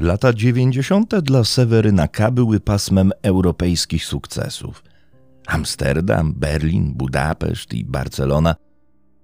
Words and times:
Lata 0.00 0.32
90. 0.32 1.20
dla 1.20 1.44
Seweryna 1.44 2.08
K. 2.08 2.30
były 2.30 2.60
pasmem 2.60 3.12
europejskich 3.22 4.04
sukcesów. 4.04 4.82
Amsterdam, 5.46 6.32
Berlin, 6.32 6.94
Budapeszt 6.94 7.74
i 7.74 7.84
Barcelona 7.84 8.54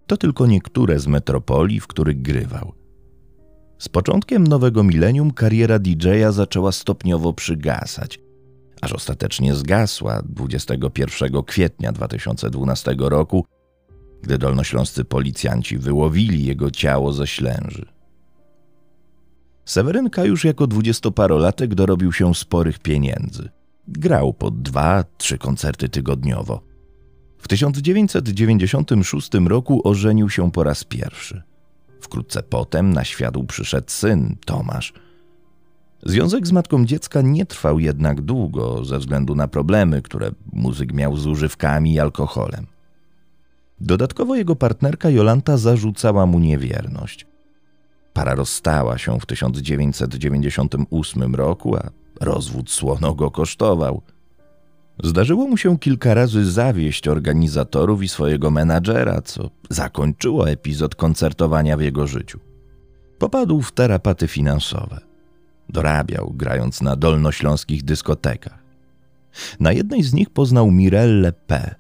to 0.07 0.17
tylko 0.17 0.47
niektóre 0.47 0.99
z 0.99 1.07
metropolii, 1.07 1.81
w 1.81 1.87
których 1.87 2.23
grywał. 2.23 2.73
Z 3.79 3.89
początkiem 3.89 4.47
nowego 4.47 4.83
milenium 4.83 5.31
kariera 5.31 5.79
DJ-a 5.79 6.33
zaczęła 6.33 6.73
stopniowo 6.73 7.33
przygasać, 7.33 8.19
aż 8.81 8.93
ostatecznie 8.93 9.55
zgasła 9.55 10.23
21 10.23 11.43
kwietnia 11.43 11.93
2012 11.93 12.95
roku, 12.99 13.47
gdy 14.23 14.39
dolnośląscy 14.39 15.05
policjanci 15.05 15.79
wyłowili 15.79 16.45
jego 16.45 16.71
ciało 16.71 17.13
ze 17.13 17.27
ślęży. 17.27 17.87
Sewerynka 19.65 20.25
już 20.25 20.45
jako 20.45 20.67
dwudziestoparolatek 20.67 21.75
dorobił 21.75 22.13
się 22.13 22.35
sporych 22.35 22.79
pieniędzy. 22.79 23.49
Grał 23.89 24.33
po 24.33 24.51
dwa, 24.51 25.05
trzy 25.19 25.39
koncerty 25.39 25.89
tygodniowo. 25.89 26.61
W 27.39 27.49
1996 27.49 29.31
roku 29.47 29.89
ożenił 29.89 30.31
się 30.31 30.53
po 30.53 30.65
raz 30.65 30.85
pierwszy. 30.85 31.43
Wkrótce 32.01 32.43
potem 32.43 32.93
na 32.93 33.05
świat 33.05 33.35
przyszedł 33.49 33.91
syn, 33.91 34.37
Tomasz. 34.45 34.93
Związek 36.03 36.47
z 36.47 36.53
matką 36.53 36.85
dziecka 36.85 37.23
nie 37.23 37.47
trwał 37.47 37.79
jednak 37.79 38.21
długo 38.21 38.85
ze 38.85 38.99
względu 38.99 39.35
na 39.35 39.49
problemy, 39.49 40.03
które 40.03 40.31
muzyk 40.53 40.93
miał 40.93 41.17
z 41.17 41.27
używkami 41.27 41.93
i 41.95 42.01
alkoholem. 42.01 42.67
Dodatkowo 43.81 44.37
jego 44.37 44.57
partnerka 44.57 45.11
Jolanta 45.11 45.57
zarzucała 45.57 46.27
mu 46.27 46.39
niewierność. 46.39 47.27
Para 48.13 48.35
rozstała 48.35 48.99
się 48.99 49.21
w 49.21 49.27
1998 49.27 51.35
roku, 51.35 51.77
a 51.77 51.91
rozwód 52.21 52.71
słono 52.71 53.15
go 53.15 53.31
kosztował. 53.31 54.03
Zdarzyło 55.03 55.47
mu 55.47 55.57
się 55.57 55.79
kilka 55.79 56.15
razy 56.15 56.53
zawieść 56.53 57.09
organizatorów 57.09 58.03
i 58.03 58.09
swojego 58.09 58.51
menadżera, 58.51 59.23
co 59.23 59.51
zakończyło 59.71 60.51
epizod 60.51 60.95
koncertowania 60.95 61.77
w 61.77 61.81
jego 61.81 62.07
życiu. 62.07 62.41
Popadł 63.19 63.63
w 63.63 63.73
tarapaty 63.73 64.29
finansowe. 64.29 65.01
Dorabiał, 65.69 66.33
grając 66.35 66.83
na 66.83 66.97
dolnośląskich 66.97 67.85
dyskotekach. 67.85 68.63
Na 69.61 69.73
jednej 69.73 70.03
z 70.03 70.15
nich 70.15 70.31
poznał 70.31 70.71
Mirelle 70.71 71.33
P., 71.33 71.75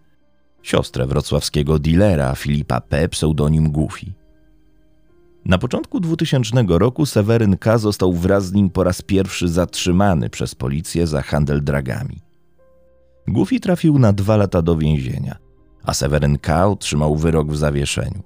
siostrę 0.63 1.07
wrocławskiego 1.07 1.79
dealera 1.79 2.35
Filipa 2.35 2.81
P., 2.81 3.09
pseudonim 3.09 3.73
Goofy. 3.73 4.07
Na 5.45 5.59
początku 5.59 6.01
2000 6.01 6.65
roku 6.69 7.07
Seweryn 7.07 7.57
K. 7.57 7.79
został 7.79 8.12
wraz 8.12 8.47
z 8.47 8.53
nim 8.53 8.71
po 8.71 8.85
raz 8.85 9.03
pierwszy 9.03 9.48
zatrzymany 9.48 10.31
przez 10.31 10.55
policję 10.55 11.07
za 11.07 11.23
handel 11.23 11.65
dragami. 11.65 12.21
Goofy 13.29 13.61
trafił 13.61 13.98
na 13.98 14.13
dwa 14.13 14.37
lata 14.37 14.63
do 14.63 14.77
więzienia, 14.77 15.37
a 15.85 15.95
Seweryn 15.95 16.39
K. 16.39 16.67
otrzymał 16.67 17.17
wyrok 17.17 17.53
w 17.53 17.57
zawieszeniu. 17.57 18.23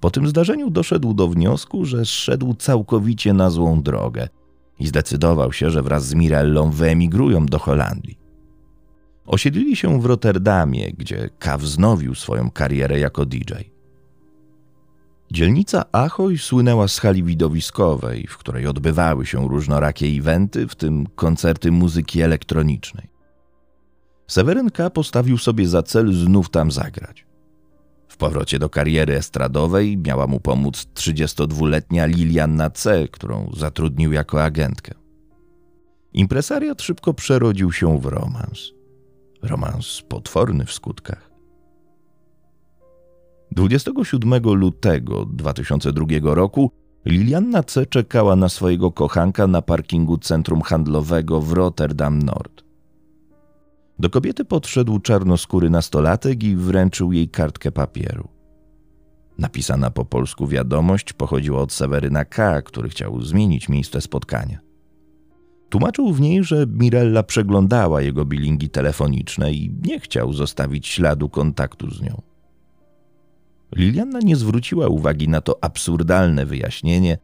Po 0.00 0.10
tym 0.10 0.28
zdarzeniu 0.28 0.70
doszedł 0.70 1.14
do 1.14 1.28
wniosku, 1.28 1.84
że 1.84 2.04
szedł 2.04 2.54
całkowicie 2.54 3.32
na 3.32 3.50
złą 3.50 3.82
drogę 3.82 4.28
i 4.78 4.86
zdecydował 4.86 5.52
się, 5.52 5.70
że 5.70 5.82
wraz 5.82 6.06
z 6.06 6.14
Mirellą 6.14 6.70
wyemigrują 6.70 7.46
do 7.46 7.58
Holandii. 7.58 8.18
Osiedlili 9.26 9.76
się 9.76 10.00
w 10.00 10.04
Rotterdamie, 10.04 10.92
gdzie 10.92 11.30
K. 11.38 11.58
wznowił 11.58 12.14
swoją 12.14 12.50
karierę 12.50 12.98
jako 12.98 13.26
DJ. 13.26 13.73
Dzielnica 15.34 15.84
Ahoj 15.92 16.38
słynęła 16.38 16.88
z 16.88 16.98
hali 16.98 17.22
widowiskowej, 17.22 18.26
w 18.26 18.38
której 18.38 18.66
odbywały 18.66 19.26
się 19.26 19.48
różnorakie 19.48 20.06
eventy, 20.06 20.68
w 20.68 20.74
tym 20.74 21.06
koncerty 21.06 21.72
muzyki 21.72 22.20
elektronicznej. 22.20 23.08
Seweryn 24.26 24.70
K. 24.70 24.90
postawił 24.90 25.38
sobie 25.38 25.68
za 25.68 25.82
cel 25.82 26.12
znów 26.12 26.50
tam 26.50 26.70
zagrać. 26.70 27.26
W 28.08 28.16
powrocie 28.16 28.58
do 28.58 28.68
kariery 28.68 29.16
estradowej 29.16 29.98
miała 29.98 30.26
mu 30.26 30.40
pomóc 30.40 30.86
32-letnia 30.94 32.06
Lilianna 32.06 32.70
C., 32.70 33.08
którą 33.08 33.50
zatrudnił 33.56 34.12
jako 34.12 34.44
agentkę. 34.44 34.94
Impresariat 36.12 36.82
szybko 36.82 37.14
przerodził 37.14 37.72
się 37.72 37.98
w 37.98 38.06
romans. 38.06 38.72
Romans 39.42 40.02
potworny 40.08 40.66
w 40.66 40.72
skutkach. 40.72 41.33
27 43.54 44.42
lutego 44.44 45.24
2002 45.24 46.34
roku 46.34 46.70
Lilianna 47.06 47.62
C. 47.62 47.86
czekała 47.86 48.36
na 48.36 48.48
swojego 48.48 48.92
kochanka 48.92 49.46
na 49.46 49.62
parkingu 49.62 50.18
centrum 50.18 50.62
handlowego 50.62 51.40
w 51.40 51.52
Rotterdam 51.52 52.18
Nord. 52.18 52.64
Do 53.98 54.10
kobiety 54.10 54.44
podszedł 54.44 54.98
czarnoskóry 54.98 55.70
nastolatek 55.70 56.42
i 56.42 56.56
wręczył 56.56 57.12
jej 57.12 57.28
kartkę 57.28 57.72
papieru. 57.72 58.28
Napisana 59.38 59.90
po 59.90 60.04
polsku 60.04 60.46
wiadomość 60.46 61.12
pochodziła 61.12 61.60
od 61.60 61.72
Seweryna 61.72 62.24
K., 62.24 62.62
który 62.62 62.88
chciał 62.88 63.22
zmienić 63.22 63.68
miejsce 63.68 64.00
spotkania. 64.00 64.58
Tłumaczył 65.68 66.12
w 66.12 66.20
niej, 66.20 66.44
że 66.44 66.66
Mirella 66.66 67.22
przeglądała 67.22 68.02
jego 68.02 68.24
bilingi 68.24 68.70
telefoniczne 68.70 69.52
i 69.52 69.74
nie 69.82 70.00
chciał 70.00 70.32
zostawić 70.32 70.86
śladu 70.86 71.28
kontaktu 71.28 71.90
z 71.90 72.02
nią. 72.02 72.33
Liliana 73.76 74.20
nie 74.20 74.36
zwróciła 74.36 74.88
uwagi 74.88 75.28
na 75.28 75.40
to 75.40 75.64
absurdalne 75.64 76.46
wyjaśnienie, 76.46 77.18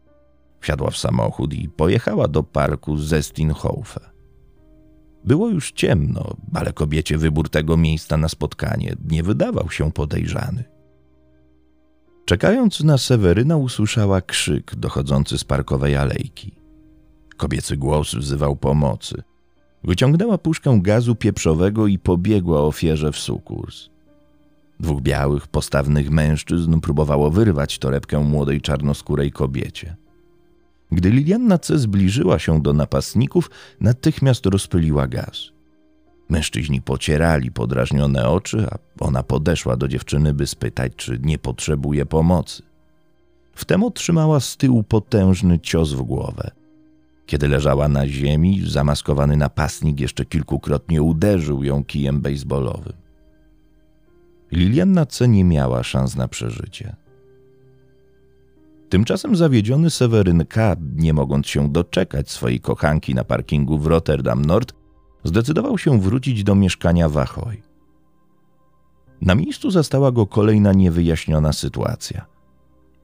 wsiadła 0.60 0.90
w 0.90 0.96
samochód 0.96 1.54
i 1.54 1.68
pojechała 1.68 2.28
do 2.28 2.42
parku 2.42 2.96
Zestinhofe. 2.96 4.00
Było 5.24 5.48
już 5.48 5.72
ciemno, 5.72 6.36
ale 6.54 6.72
kobiecie 6.72 7.18
wybór 7.18 7.48
tego 7.48 7.76
miejsca 7.76 8.16
na 8.16 8.28
spotkanie 8.28 8.96
nie 9.10 9.22
wydawał 9.22 9.70
się 9.70 9.92
podejrzany. 9.92 10.64
Czekając 12.24 12.80
na 12.80 12.98
Seweryna, 12.98 13.56
usłyszała 13.56 14.20
krzyk 14.20 14.74
dochodzący 14.76 15.38
z 15.38 15.44
parkowej 15.44 15.96
alejki. 15.96 16.56
Kobiecy 17.36 17.76
głos 17.76 18.14
wzywał 18.14 18.56
pomocy. 18.56 19.22
Wyciągnęła 19.84 20.38
puszkę 20.38 20.80
gazu 20.82 21.14
pieprzowego 21.14 21.86
i 21.86 21.98
pobiegła 21.98 22.60
ofierze 22.60 23.12
w 23.12 23.18
sukurs. 23.18 23.90
Dwóch 24.80 25.00
białych, 25.00 25.46
postawnych 25.46 26.10
mężczyzn 26.10 26.80
próbowało 26.80 27.30
wyrwać 27.30 27.78
torebkę 27.78 28.18
młodej 28.18 28.60
czarnoskórej 28.60 29.32
kobiecie. 29.32 29.96
Gdy 30.92 31.10
Lilianna 31.10 31.58
C. 31.58 31.78
zbliżyła 31.78 32.38
się 32.38 32.62
do 32.62 32.72
napastników, 32.72 33.50
natychmiast 33.80 34.46
rozpyliła 34.46 35.06
gaz. 35.06 35.50
Mężczyźni 36.28 36.82
pocierali 36.82 37.50
podrażnione 37.50 38.28
oczy, 38.28 38.66
a 38.70 39.04
ona 39.04 39.22
podeszła 39.22 39.76
do 39.76 39.88
dziewczyny, 39.88 40.34
by 40.34 40.46
spytać, 40.46 40.92
czy 40.96 41.18
nie 41.22 41.38
potrzebuje 41.38 42.06
pomocy. 42.06 42.62
Wtem 43.54 43.84
otrzymała 43.84 44.40
z 44.40 44.56
tyłu 44.56 44.82
potężny 44.82 45.58
cios 45.58 45.92
w 45.92 46.02
głowę. 46.02 46.50
Kiedy 47.26 47.48
leżała 47.48 47.88
na 47.88 48.08
ziemi, 48.08 48.62
zamaskowany 48.66 49.36
napastnik 49.36 50.00
jeszcze 50.00 50.24
kilkukrotnie 50.24 51.02
uderzył 51.02 51.64
ją 51.64 51.84
kijem 51.84 52.20
baseballowym. 52.20 52.99
Lilianna 54.52 55.06
C. 55.06 55.28
nie 55.28 55.44
miała 55.44 55.82
szans 55.82 56.16
na 56.16 56.28
przeżycie. 56.28 56.96
Tymczasem 58.88 59.36
zawiedziony 59.36 59.90
Seweryn 59.90 60.46
K., 60.46 60.76
nie 60.96 61.12
mogąc 61.12 61.46
się 61.46 61.68
doczekać 61.68 62.30
swojej 62.30 62.60
kochanki 62.60 63.14
na 63.14 63.24
parkingu 63.24 63.78
w 63.78 63.86
Rotterdam 63.86 64.44
Nord, 64.44 64.74
zdecydował 65.24 65.78
się 65.78 66.00
wrócić 66.00 66.44
do 66.44 66.54
mieszkania 66.54 67.08
w 67.08 67.18
Ahoj. 67.18 67.62
Na 69.22 69.34
miejscu 69.34 69.70
zastała 69.70 70.12
go 70.12 70.26
kolejna 70.26 70.72
niewyjaśniona 70.72 71.52
sytuacja. 71.52 72.26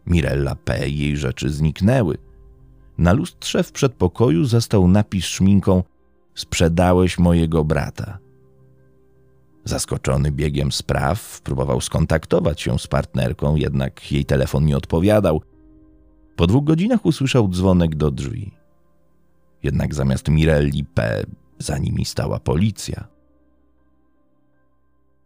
Mirella 0.06 0.54
P. 0.54 0.88
i 0.88 0.98
jej 0.98 1.16
rzeczy 1.16 1.50
zniknęły. 1.50 2.18
Na 2.98 3.12
lustrze 3.12 3.62
w 3.62 3.72
przedpokoju 3.72 4.44
zastał 4.44 4.88
napis 4.88 5.24
szminką 5.24 5.82
Sprzedałeś 6.34 7.18
mojego 7.18 7.64
brata. 7.64 8.18
Zaskoczony 9.66 10.32
biegiem 10.32 10.72
spraw, 10.72 11.40
próbował 11.40 11.80
skontaktować 11.80 12.60
się 12.60 12.78
z 12.78 12.86
partnerką, 12.86 13.56
jednak 13.56 14.12
jej 14.12 14.24
telefon 14.24 14.64
nie 14.64 14.76
odpowiadał. 14.76 15.42
Po 16.36 16.46
dwóch 16.46 16.64
godzinach 16.64 17.06
usłyszał 17.06 17.48
dzwonek 17.48 17.94
do 17.94 18.10
drzwi. 18.10 18.52
Jednak 19.62 19.94
zamiast 19.94 20.28
Mirelli 20.28 20.84
P. 20.84 21.24
za 21.58 21.78
nimi 21.78 22.04
stała 22.04 22.40
policja. 22.40 23.08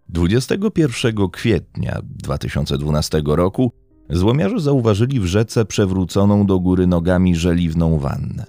21 0.09 1.29
kwietnia 1.29 2.01
2012 2.05 3.23
roku 3.27 3.73
złomiarze 4.11 4.61
zauważyli 4.61 5.21
w 5.21 5.27
rzece 5.27 5.65
przewróconą 5.65 6.47
do 6.47 6.61
góry 6.61 6.87
nogami 6.87 7.37
żeliwną 7.37 7.99
wannę. 7.99 8.47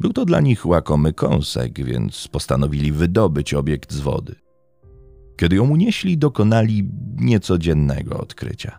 Był 0.00 0.12
to 0.12 0.24
dla 0.24 0.40
nich 0.40 0.66
łakomy 0.66 1.12
kąsek, 1.12 1.84
więc 1.84 2.28
postanowili 2.28 2.92
wydobyć 2.92 3.54
obiekt 3.54 3.92
z 3.92 4.00
wody. 4.00 4.34
Kiedy 5.36 5.56
ją 5.56 5.70
unieśli, 5.70 6.18
dokonali 6.18 6.90
niecodziennego 7.16 8.18
odkrycia. 8.18 8.78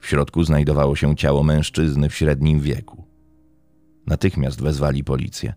W 0.00 0.06
środku 0.06 0.44
znajdowało 0.44 0.96
się 0.96 1.16
ciało 1.16 1.42
mężczyzny 1.42 2.08
w 2.08 2.14
średnim 2.14 2.60
wieku. 2.60 3.04
Natychmiast 4.06 4.62
wezwali 4.62 5.04
policję. 5.04 5.54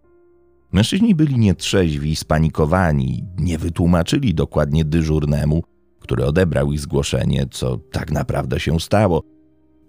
Mężczyźni 0.71 1.15
byli 1.15 1.39
nietrzeźwi, 1.39 2.15
spanikowani, 2.15 3.25
nie 3.37 3.57
wytłumaczyli 3.57 4.33
dokładnie 4.33 4.85
dyżurnemu, 4.85 5.63
który 5.99 6.25
odebrał 6.25 6.71
ich 6.71 6.79
zgłoszenie, 6.79 7.47
co 7.51 7.77
tak 7.77 8.11
naprawdę 8.11 8.59
się 8.59 8.79
stało. 8.79 9.23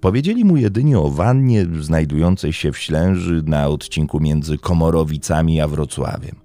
Powiedzieli 0.00 0.44
mu 0.44 0.56
jedynie 0.56 0.98
o 0.98 1.10
wannie 1.10 1.66
znajdującej 1.80 2.52
się 2.52 2.72
w 2.72 2.78
Ślęży 2.78 3.42
na 3.46 3.68
odcinku 3.68 4.20
między 4.20 4.58
Komorowicami 4.58 5.60
a 5.60 5.68
Wrocławiem. 5.68 6.36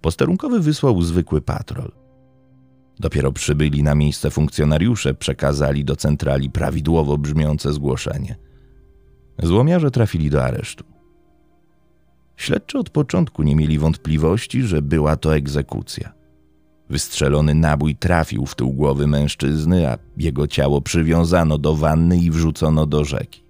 Posterunkowy 0.00 0.60
wysłał 0.60 1.02
zwykły 1.02 1.40
patrol. 1.40 2.03
Dopiero 3.00 3.32
przybyli 3.32 3.82
na 3.82 3.94
miejsce 3.94 4.30
funkcjonariusze 4.30 5.14
przekazali 5.14 5.84
do 5.84 5.96
centrali 5.96 6.50
prawidłowo 6.50 7.18
brzmiące 7.18 7.72
zgłoszenie. 7.72 8.36
Złomiarze 9.42 9.90
trafili 9.90 10.30
do 10.30 10.44
aresztu. 10.44 10.84
Śledczy 12.36 12.78
od 12.78 12.90
początku 12.90 13.42
nie 13.42 13.56
mieli 13.56 13.78
wątpliwości, 13.78 14.62
że 14.62 14.82
była 14.82 15.16
to 15.16 15.36
egzekucja. 15.36 16.12
Wystrzelony 16.90 17.54
nabój 17.54 17.96
trafił 17.96 18.46
w 18.46 18.54
tył 18.54 18.70
głowy 18.70 19.06
mężczyzny, 19.06 19.88
a 19.90 19.98
jego 20.16 20.46
ciało 20.46 20.80
przywiązano 20.80 21.58
do 21.58 21.76
wanny 21.76 22.18
i 22.18 22.30
wrzucono 22.30 22.86
do 22.86 23.04
rzeki. 23.04 23.44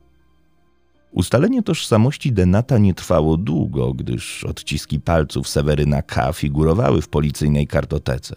Ustalenie 1.13 1.63
tożsamości 1.63 2.33
Denata 2.33 2.79
nie 2.79 2.95
trwało 2.95 3.37
długo, 3.37 3.93
gdyż 3.93 4.45
odciski 4.45 5.01
palców 5.01 5.49
Seweryna 5.49 6.03
K. 6.03 6.33
figurowały 6.33 7.03
w 7.03 7.09
policyjnej 7.09 7.67
kartotece. 7.67 8.37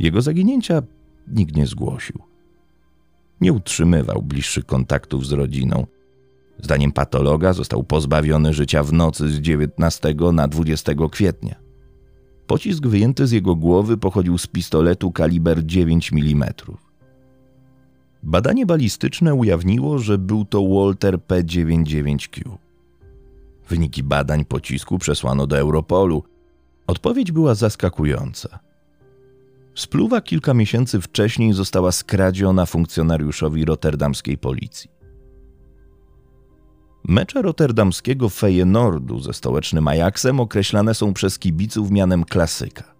Jego 0.00 0.22
zaginięcia 0.22 0.82
nikt 1.28 1.56
nie 1.56 1.66
zgłosił. 1.66 2.18
Nie 3.40 3.52
utrzymywał 3.52 4.22
bliższych 4.22 4.66
kontaktów 4.66 5.26
z 5.26 5.32
rodziną. 5.32 5.86
Zdaniem 6.62 6.92
patologa 6.92 7.52
został 7.52 7.84
pozbawiony 7.84 8.52
życia 8.52 8.82
w 8.82 8.92
nocy 8.92 9.28
z 9.28 9.40
19 9.40 10.14
na 10.32 10.48
20 10.48 10.92
kwietnia. 11.10 11.54
Pocisk 12.46 12.86
wyjęty 12.86 13.26
z 13.26 13.32
jego 13.32 13.56
głowy 13.56 13.96
pochodził 13.96 14.38
z 14.38 14.46
pistoletu 14.46 15.12
kaliber 15.12 15.66
9 15.66 16.12
mm. 16.12 16.44
Badanie 18.22 18.66
balistyczne 18.66 19.34
ujawniło, 19.34 19.98
że 19.98 20.18
był 20.18 20.44
to 20.44 20.68
Walter 20.68 21.18
P99Q. 21.18 22.56
Wyniki 23.68 24.02
badań 24.02 24.44
pocisku 24.44 24.98
przesłano 24.98 25.46
do 25.46 25.58
Europolu. 25.58 26.22
Odpowiedź 26.86 27.32
była 27.32 27.54
zaskakująca. 27.54 28.69
Spluwa 29.74 30.20
kilka 30.20 30.54
miesięcy 30.54 31.00
wcześniej 31.00 31.52
została 31.52 31.92
skradziona 31.92 32.66
funkcjonariuszowi 32.66 33.64
rotterdamskiej 33.64 34.38
policji. 34.38 34.90
Mecze 37.08 37.42
rotterdamskiego 37.42 38.28
Feyenoordu 38.28 39.20
ze 39.20 39.32
stołecznym 39.32 39.88
Ajaxem 39.88 40.40
określane 40.40 40.94
są 40.94 41.14
przez 41.14 41.38
kibiców 41.38 41.90
mianem 41.90 42.24
klasyka. 42.24 42.94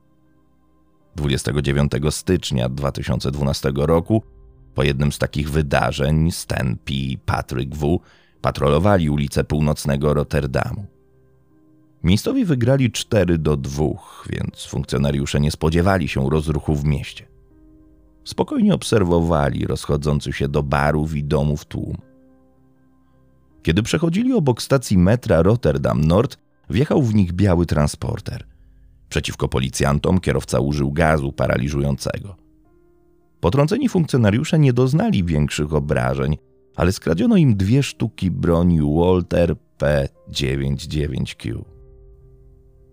29 1.16 1.92
stycznia 2.10 2.68
2012 2.68 3.72
roku 3.76 4.22
po 4.74 4.82
jednym 4.82 5.12
z 5.12 5.18
takich 5.18 5.50
wydarzeń 5.50 6.30
Stan 6.30 6.76
P. 6.76 6.92
i 6.92 7.18
Patrick 7.18 7.74
W. 7.74 8.00
patrolowali 8.40 9.10
ulice 9.10 9.44
północnego 9.44 10.14
Rotterdamu. 10.14 10.86
Miejscowi 12.02 12.44
wygrali 12.44 12.92
4 12.92 13.38
do 13.38 13.56
2, 13.56 13.84
więc 14.30 14.64
funkcjonariusze 14.64 15.40
nie 15.40 15.50
spodziewali 15.50 16.08
się 16.08 16.30
rozruchu 16.30 16.74
w 16.74 16.84
mieście. 16.84 17.26
Spokojnie 18.24 18.74
obserwowali 18.74 19.66
rozchodzący 19.66 20.32
się 20.32 20.48
do 20.48 20.62
barów 20.62 21.14
i 21.14 21.24
domów 21.24 21.64
tłum. 21.64 21.96
Kiedy 23.62 23.82
przechodzili 23.82 24.32
obok 24.32 24.62
stacji 24.62 24.98
metra 24.98 25.42
Rotterdam 25.42 26.04
Nord, 26.04 26.38
wjechał 26.70 27.02
w 27.02 27.14
nich 27.14 27.32
biały 27.32 27.66
transporter. 27.66 28.46
Przeciwko 29.08 29.48
policjantom 29.48 30.20
kierowca 30.20 30.60
użył 30.60 30.92
gazu 30.92 31.32
paraliżującego. 31.32 32.36
Potrąceni 33.40 33.88
funkcjonariusze 33.88 34.58
nie 34.58 34.72
doznali 34.72 35.24
większych 35.24 35.74
obrażeń, 35.74 36.36
ale 36.76 36.92
skradziono 36.92 37.36
im 37.36 37.56
dwie 37.56 37.82
sztuki 37.82 38.30
broni 38.30 38.80
Walter 38.80 39.54
P99Q. 39.78 41.69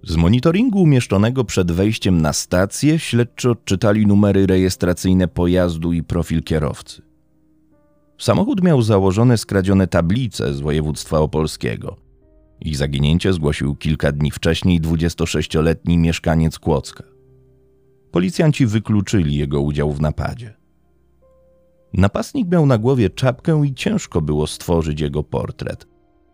Z 0.03 0.15
monitoringu 0.15 0.81
umieszczonego 0.81 1.43
przed 1.43 1.71
wejściem 1.71 2.21
na 2.21 2.33
stację 2.33 2.99
śledczy 2.99 3.49
odczytali 3.49 4.07
numery 4.07 4.47
rejestracyjne 4.47 5.27
pojazdu 5.27 5.93
i 5.93 6.03
profil 6.03 6.43
kierowcy. 6.43 7.01
Samochód 8.17 8.63
miał 8.63 8.81
założone 8.81 9.37
skradzione 9.37 9.87
tablice 9.87 10.53
z 10.53 10.59
województwa 10.59 11.19
opolskiego. 11.19 11.97
Ich 12.61 12.77
zaginięcie 12.77 13.33
zgłosił 13.33 13.75
kilka 13.75 14.11
dni 14.11 14.31
wcześniej 14.31 14.81
26-letni 14.81 15.97
mieszkaniec 15.97 16.59
Kłodzka. 16.59 17.03
Policjanci 18.11 18.65
wykluczyli 18.65 19.35
jego 19.35 19.61
udział 19.61 19.93
w 19.93 20.01
napadzie. 20.01 20.53
Napastnik 21.93 22.51
miał 22.51 22.65
na 22.65 22.77
głowie 22.77 23.09
czapkę 23.09 23.65
i 23.65 23.73
ciężko 23.73 24.21
było 24.21 24.47
stworzyć 24.47 25.01
jego 25.01 25.23
portret, 25.23 25.87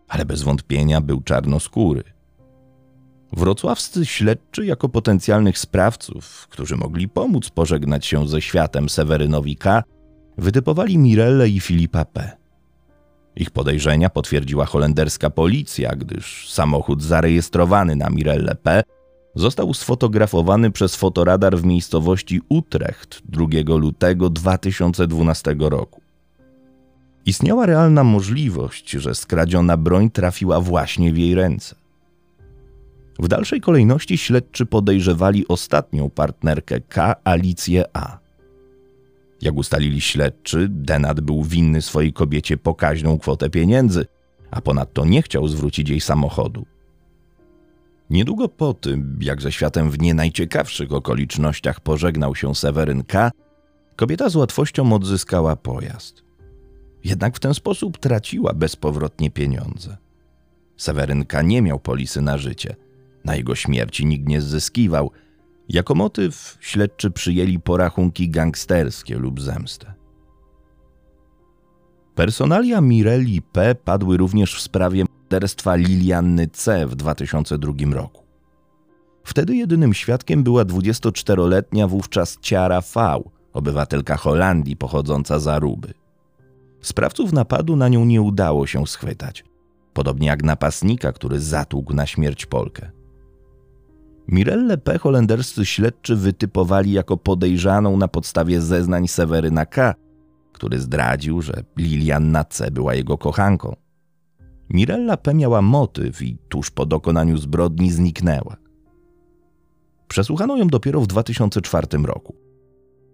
ale 0.08 0.24
bez 0.24 0.42
wątpienia 0.42 1.00
był 1.00 1.20
czarnoskóry. 1.20 2.13
Wrocławscy 3.36 4.06
śledczy 4.06 4.66
jako 4.66 4.88
potencjalnych 4.88 5.58
sprawców, 5.58 6.46
którzy 6.50 6.76
mogli 6.76 7.08
pomóc 7.08 7.50
pożegnać 7.50 8.06
się 8.06 8.28
ze 8.28 8.42
światem 8.42 8.88
Sewerynowi 8.88 9.56
K., 9.56 9.82
wytypowali 10.38 10.98
Mirelle 10.98 11.48
i 11.48 11.60
Filipa 11.60 12.04
P. 12.04 12.30
Ich 13.36 13.50
podejrzenia 13.50 14.10
potwierdziła 14.10 14.66
holenderska 14.66 15.30
policja, 15.30 15.96
gdyż 15.96 16.50
samochód 16.50 17.02
zarejestrowany 17.02 17.96
na 17.96 18.10
Mirelle 18.10 18.54
P. 18.54 18.82
został 19.34 19.74
sfotografowany 19.74 20.70
przez 20.70 20.96
fotoradar 20.96 21.56
w 21.58 21.64
miejscowości 21.64 22.40
Utrecht 22.48 23.22
2 23.24 23.46
lutego 23.76 24.30
2012 24.30 25.56
roku. 25.58 26.00
Istniała 27.26 27.66
realna 27.66 28.04
możliwość, 28.04 28.90
że 28.90 29.14
skradziona 29.14 29.76
broń 29.76 30.10
trafiła 30.10 30.60
właśnie 30.60 31.12
w 31.12 31.18
jej 31.18 31.34
ręce. 31.34 31.83
W 33.18 33.28
dalszej 33.28 33.60
kolejności 33.60 34.18
śledczy 34.18 34.66
podejrzewali 34.66 35.48
ostatnią 35.48 36.10
partnerkę 36.10 36.80
K, 36.80 37.14
Alicję 37.24 37.84
A. 37.92 38.18
Jak 39.42 39.54
ustalili 39.54 40.00
śledczy, 40.00 40.66
Denat 40.70 41.20
był 41.20 41.44
winny 41.44 41.82
swojej 41.82 42.12
kobiecie 42.12 42.56
pokaźną 42.56 43.18
kwotę 43.18 43.50
pieniędzy, 43.50 44.06
a 44.50 44.60
ponadto 44.60 45.04
nie 45.04 45.22
chciał 45.22 45.48
zwrócić 45.48 45.88
jej 45.88 46.00
samochodu. 46.00 46.66
Niedługo 48.10 48.48
po 48.48 48.74
tym, 48.74 49.18
jak 49.22 49.42
ze 49.42 49.52
światem 49.52 49.90
w 49.90 49.98
nie 49.98 50.14
najciekawszych 50.14 50.92
okolicznościach 50.92 51.80
pożegnał 51.80 52.34
się 52.34 52.54
Seweryn 52.54 53.04
K., 53.04 53.30
kobieta 53.96 54.28
z 54.28 54.36
łatwością 54.36 54.92
odzyskała 54.92 55.56
pojazd. 55.56 56.24
Jednak 57.04 57.36
w 57.36 57.40
ten 57.40 57.54
sposób 57.54 57.98
traciła 57.98 58.52
bezpowrotnie 58.52 59.30
pieniądze. 59.30 59.96
Seweryn 60.76 61.24
K. 61.24 61.42
nie 61.42 61.62
miał 61.62 61.80
polisy 61.80 62.20
na 62.20 62.38
życie. 62.38 62.76
Na 63.24 63.36
jego 63.36 63.54
śmierci 63.54 64.06
nikt 64.06 64.28
nie 64.28 64.40
zyskiwał– 64.40 65.10
jako 65.68 65.94
motyw 65.94 66.58
śledczy 66.60 67.10
przyjęli 67.10 67.58
porachunki 67.58 68.30
gangsterskie 68.30 69.18
lub 69.18 69.40
zemstę. 69.40 69.94
Personalia 72.14 72.80
Mirelli 72.80 73.42
P. 73.42 73.74
padły 73.74 74.16
również 74.16 74.54
w 74.54 74.60
sprawie 74.60 75.04
morderstwa 75.04 75.74
Lilianny 75.74 76.48
C. 76.48 76.86
w 76.86 76.94
2002 76.94 77.72
roku. 77.92 78.24
Wtedy 79.24 79.56
jedynym 79.56 79.94
świadkiem 79.94 80.42
była 80.42 80.64
24-letnia 80.64 81.88
wówczas 81.88 82.38
Ciara 82.40 82.80
V., 82.80 83.22
obywatelka 83.52 84.16
Holandii 84.16 84.76
pochodząca 84.76 85.38
z 85.38 85.48
Aruby. 85.48 85.94
Sprawców 86.80 87.32
napadu 87.32 87.76
na 87.76 87.88
nią 87.88 88.04
nie 88.04 88.22
udało 88.22 88.66
się 88.66 88.86
schwytać, 88.86 89.44
podobnie 89.92 90.26
jak 90.26 90.42
napastnika, 90.42 91.12
który 91.12 91.40
zatłukł 91.40 91.94
na 91.94 92.06
śmierć 92.06 92.46
Polkę. 92.46 92.90
Mirelle 94.28 94.78
P. 94.78 94.98
holenderscy 94.98 95.66
śledczy 95.66 96.16
wytypowali 96.16 96.92
jako 96.92 97.16
podejrzaną 97.16 97.96
na 97.96 98.08
podstawie 98.08 98.60
zeznań 98.60 99.08
Seweryna 99.08 99.66
K., 99.66 99.94
który 100.52 100.80
zdradził, 100.80 101.42
że 101.42 101.64
Lilianna 101.76 102.44
C. 102.44 102.70
była 102.70 102.94
jego 102.94 103.18
kochanką. 103.18 103.76
Mirella 104.70 105.16
P. 105.16 105.34
miała 105.34 105.62
motyw 105.62 106.22
i 106.22 106.38
tuż 106.48 106.70
po 106.70 106.86
dokonaniu 106.86 107.38
zbrodni 107.38 107.90
zniknęła. 107.90 108.56
Przesłuchano 110.08 110.56
ją 110.56 110.68
dopiero 110.68 111.00
w 111.00 111.06
2004 111.06 111.86
roku. 112.04 112.36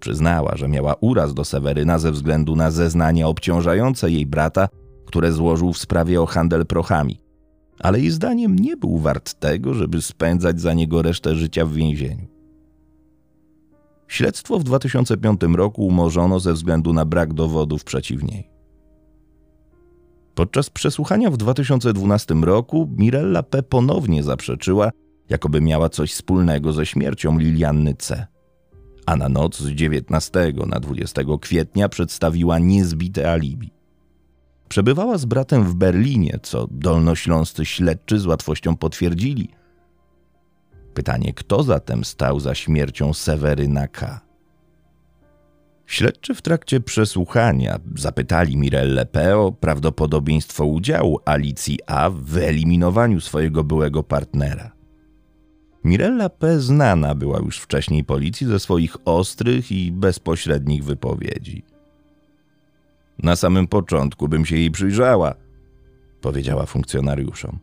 Przyznała, 0.01 0.57
że 0.57 0.69
miała 0.69 0.95
uraz 1.01 1.35
do 1.35 1.45
Seweryna 1.45 1.99
ze 1.99 2.13
względu 2.13 2.57
na 2.57 2.71
zeznania 2.71 3.29
obciążające 3.29 4.11
jej 4.11 4.27
brata, 4.27 4.69
które 5.07 5.33
złożył 5.33 5.73
w 5.73 5.79
sprawie 5.79 6.23
o 6.23 6.27
handel 6.27 6.67
prochami– 6.67 7.21
ale 7.81 8.01
jej 8.01 8.11
zdaniem 8.11 8.57
nie 8.57 8.77
był 8.77 8.99
wart 8.99 9.35
tego, 9.35 9.75
żeby 9.75 10.03
spędzać 10.03 10.61
za 10.61 10.75
niego 10.75 11.03
resztę 11.03 11.37
życia 11.37 11.67
w 11.67 11.73
więzieniu. 11.73 12.27
Śledztwo 14.09 14.59
w 14.59 14.65
2005 14.65 15.41
roku 15.55 15.87
umorzono 15.87 16.41
ze 16.41 16.53
względu 16.53 16.93
na 16.93 17.05
brak 17.05 17.35
dowodów 17.35 17.85
przeciw 17.85 18.23
niej. 18.23 18.51
Podczas 20.35 20.71
przesłuchania 20.71 21.31
w 21.31 21.37
2012 21.37 22.35
roku 22.35 22.89
Mirella 22.97 23.43
P. 23.43 23.63
ponownie 23.63 24.23
zaprzeczyła, 24.23 24.91
jakoby 25.29 25.61
miała 25.61 25.89
coś 25.89 26.13
wspólnego 26.13 26.73
ze 26.73 26.87
śmiercią 26.87 27.39
Lilianny 27.39 27.95
C. 27.95 28.27
A 29.07 29.17
na 29.17 29.29
noc 29.29 29.59
z 29.59 29.69
19 29.69 30.53
na 30.67 30.81
20 30.81 31.23
kwietnia 31.41 31.89
przedstawiła 31.89 32.59
niezbite 32.59 33.33
alibi. 33.33 33.80
Przebywała 34.71 35.19
z 35.19 35.25
bratem 35.25 35.65
w 35.65 35.75
Berlinie, 35.75 36.39
co 36.43 36.67
dolnośląscy 36.71 37.65
śledczy 37.65 38.19
z 38.19 38.27
łatwością 38.27 38.77
potwierdzili. 38.77 39.49
Pytanie, 40.95 41.33
kto 41.35 41.63
zatem 41.63 42.05
stał 42.05 42.41
za 42.41 42.55
śmiercią 42.55 43.15
Seweryna 43.15 43.89
K. 43.89 44.21
Śledczy 45.87 46.35
w 46.35 46.43
trakcie 46.43 46.81
przesłuchania 46.81 47.79
zapytali 47.97 48.57
Mirelle 48.57 49.07
P. 49.07 49.39
o 49.39 49.53
prawdopodobieństwo 49.53 50.65
udziału 50.65 51.21
Alicji 51.25 51.79
A 51.87 52.11
w 52.11 52.17
wyeliminowaniu 52.17 53.21
swojego 53.21 53.65
byłego 53.65 54.03
partnera. 54.03 54.73
Mirella 55.85 56.29
P. 56.29 56.61
znana 56.61 57.15
była 57.15 57.39
już 57.39 57.59
wcześniej 57.59 58.05
policji 58.05 58.47
ze 58.47 58.61
swoich 58.61 58.97
ostrych 59.05 59.73
i 59.73 59.93
bezpośrednich 59.93 60.85
wypowiedzi. 60.85 61.70
Na 63.23 63.37
samym 63.37 63.67
początku 63.67 64.29
bym 64.29 64.47
się 64.47 64.57
jej 64.57 64.71
przyjrzała, 64.71 65.35
powiedziała 66.21 66.67
funkcjonariuszom. 66.67 67.59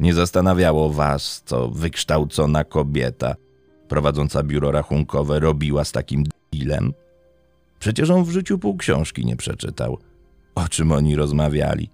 Nie 0.00 0.14
zastanawiało 0.14 0.90
was, 0.90 1.42
co 1.46 1.68
wykształcona 1.68 2.64
kobieta 2.64 3.34
prowadząca 3.88 4.42
biuro 4.42 4.70
rachunkowe 4.70 5.40
robiła 5.40 5.84
z 5.84 5.92
takim 5.92 6.24
dealem? 6.52 6.92
Przecież 7.78 8.10
on 8.10 8.24
w 8.24 8.30
życiu 8.30 8.58
pół 8.58 8.76
książki 8.76 9.26
nie 9.26 9.36
przeczytał. 9.36 9.98
O 10.54 10.68
czym 10.68 10.92
oni 10.92 11.16
rozmawiali? 11.16 11.90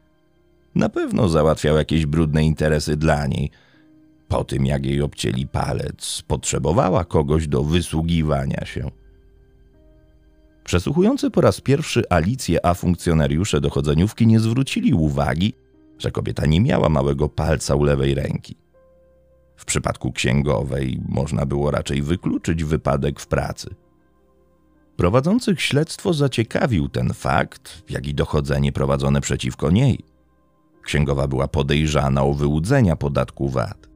Na 0.75 0.88
pewno 0.88 1.29
załatwiał 1.29 1.76
jakieś 1.76 2.07
brudne 2.07 2.45
interesy 2.45 2.97
dla 2.97 3.26
niej. 3.26 3.50
Po 4.29 4.45
tym, 4.45 4.67
jak 4.67 4.87
jej 4.87 5.02
obcięli 5.02 5.47
palec, 5.47 6.23
potrzebowała 6.26 7.05
kogoś 7.05 7.49
do 7.49 7.64
wysługiwania 7.64 8.64
się. 8.64 8.91
Przesłuchujący 10.64 11.31
po 11.31 11.40
raz 11.40 11.61
pierwszy 11.61 12.02
Alicję, 12.11 12.66
a 12.66 12.75
funkcjonariusze 12.75 13.61
dochodzeniówki 13.61 14.26
nie 14.26 14.40
zwrócili 14.40 14.95
uwagi, 14.95 15.54
że 15.99 16.11
kobieta 16.11 16.47
nie 16.47 16.61
miała 16.61 16.88
małego 16.88 17.28
palca 17.28 17.75
u 17.75 17.85
lewej 17.85 18.14
ręki. 18.14 18.57
W 19.57 19.64
przypadku 19.64 20.12
księgowej 20.12 21.00
można 21.09 21.47
było 21.47 21.71
raczej 21.71 22.02
wykluczyć 22.02 22.64
wypadek 22.64 23.21
w 23.21 23.26
pracy. 23.26 23.75
Prowadzących 24.97 25.62
śledztwo 25.62 26.12
zaciekawił 26.12 26.88
ten 26.88 27.12
fakt, 27.12 27.83
jak 27.90 28.07
i 28.07 28.14
dochodzenie 28.14 28.73
prowadzone 28.73 29.21
przeciwko 29.21 29.71
niej. 29.71 30.04
Księgowa 30.83 31.28
była 31.28 31.49
podejrzana 31.49 32.23
o 32.23 32.35
wyłudzenia 32.35 32.97
podatku 32.97 33.49
VAT. 33.49 33.88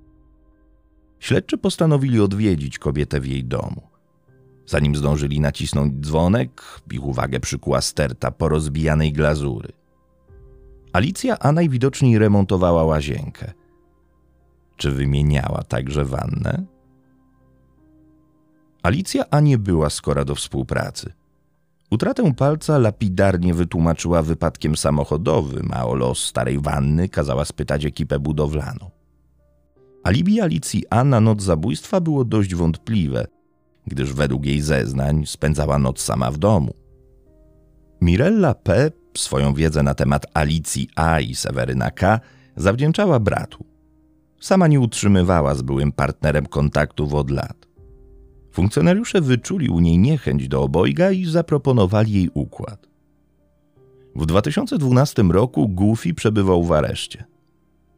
Śledczy 1.18 1.58
postanowili 1.58 2.20
odwiedzić 2.20 2.78
kobietę 2.78 3.20
w 3.20 3.26
jej 3.26 3.44
domu. 3.44 3.95
Zanim 4.66 4.96
zdążyli 4.96 5.40
nacisnąć 5.40 5.94
dzwonek, 6.06 6.62
ich 6.92 7.04
uwagę 7.04 7.40
przykuła 7.40 7.80
sterta 7.80 8.30
porozbijanej 8.30 9.12
glazury. 9.12 9.68
Alicja 10.92 11.38
A 11.38 11.52
najwidoczniej 11.52 12.18
remontowała 12.18 12.84
łazienkę. 12.84 13.52
Czy 14.76 14.90
wymieniała 14.90 15.62
także 15.62 16.04
wannę? 16.04 16.64
Alicja 18.82 19.24
A 19.30 19.40
nie 19.40 19.58
była 19.58 19.90
skora 19.90 20.24
do 20.24 20.34
współpracy. 20.34 21.12
Utratę 21.90 22.34
palca 22.34 22.78
lapidarnie 22.78 23.54
wytłumaczyła 23.54 24.22
wypadkiem 24.22 24.76
samochodowym, 24.76 25.70
a 25.72 25.86
o 25.86 25.94
los 25.94 26.18
starej 26.18 26.60
wanny 26.60 27.08
kazała 27.08 27.44
spytać 27.44 27.84
ekipę 27.84 28.18
budowlaną. 28.18 28.90
Alibi 30.04 30.40
Alicji 30.40 30.84
A 30.90 31.04
na 31.04 31.20
noc 31.20 31.42
zabójstwa 31.42 32.00
było 32.00 32.24
dość 32.24 32.54
wątpliwe, 32.54 33.26
gdyż 33.86 34.12
według 34.12 34.46
jej 34.46 34.60
zeznań 34.60 35.26
spędzała 35.26 35.78
noc 35.78 36.00
sama 36.00 36.30
w 36.30 36.38
domu. 36.38 36.74
Mirella 38.00 38.54
P. 38.54 38.90
swoją 39.16 39.54
wiedzę 39.54 39.82
na 39.82 39.94
temat 39.94 40.26
Alicji 40.34 40.88
A 40.96 41.20
i 41.20 41.34
Seweryna 41.34 41.90
K. 41.90 42.20
zawdzięczała 42.56 43.20
bratu. 43.20 43.64
Sama 44.40 44.66
nie 44.66 44.80
utrzymywała 44.80 45.54
z 45.54 45.62
byłym 45.62 45.92
partnerem 45.92 46.46
kontaktów 46.46 47.14
od 47.14 47.30
lat. 47.30 47.66
Funkcjonariusze 48.52 49.20
wyczuli 49.20 49.68
u 49.68 49.80
niej 49.80 49.98
niechęć 49.98 50.48
do 50.48 50.62
obojga 50.62 51.10
i 51.10 51.24
zaproponowali 51.24 52.12
jej 52.12 52.30
układ. 52.34 52.86
W 54.16 54.26
2012 54.26 55.22
roku 55.22 55.68
Goofy 55.68 56.14
przebywał 56.14 56.64
w 56.64 56.72
areszcie. 56.72 57.24